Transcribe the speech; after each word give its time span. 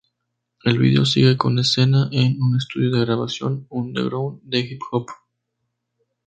El 0.63 0.79
vídeo 0.79 1.05
sigue 1.05 1.37
con 1.37 1.59
escena 1.59 2.09
en 2.11 2.41
un 2.41 2.55
estudio 2.57 2.89
de 2.89 3.01
grabación 3.05 3.67
underground 3.69 4.39
de 4.41 4.57
hip-hop. 4.61 5.05